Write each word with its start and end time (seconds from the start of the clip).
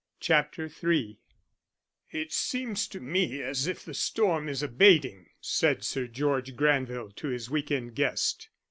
CHAPTER 0.19 0.67
III 0.83 1.19
"IT 2.09 2.33
seems 2.33 2.87
to 2.87 2.99
me 2.99 3.43
as 3.43 3.67
if 3.67 3.85
the 3.85 3.93
storm 3.93 4.49
is 4.49 4.63
abating," 4.63 5.27
said 5.39 5.83
Sir 5.83 6.07
George 6.07 6.55
Granville 6.55 7.11
to 7.11 7.27
his 7.27 7.51
week 7.51 7.69
end 7.69 7.93
guest. 7.93 8.49